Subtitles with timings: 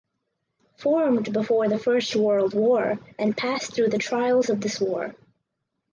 [0.79, 5.13] Formed before the First World War and passed through the trials of this war.